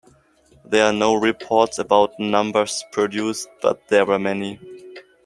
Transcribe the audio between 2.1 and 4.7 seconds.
numbers produced, but there were many.